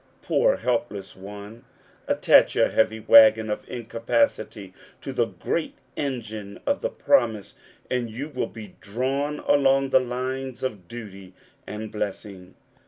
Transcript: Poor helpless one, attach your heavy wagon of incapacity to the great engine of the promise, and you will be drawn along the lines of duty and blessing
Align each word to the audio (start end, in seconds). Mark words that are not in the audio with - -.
Poor 0.23 0.55
helpless 0.57 1.15
one, 1.15 1.63
attach 2.07 2.55
your 2.55 2.69
heavy 2.69 2.99
wagon 2.99 3.51
of 3.51 3.69
incapacity 3.69 4.73
to 4.99 5.13
the 5.13 5.27
great 5.27 5.75
engine 5.95 6.59
of 6.65 6.81
the 6.81 6.89
promise, 6.89 7.53
and 7.87 8.09
you 8.09 8.27
will 8.27 8.47
be 8.49 8.73
drawn 8.81 9.41
along 9.41 9.89
the 9.91 9.99
lines 9.99 10.63
of 10.63 10.87
duty 10.87 11.35
and 11.67 11.91
blessing 11.91 12.55